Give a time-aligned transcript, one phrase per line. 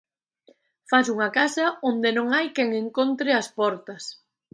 [0.89, 4.03] Fas unha casa onde non hai quen encontre as portas.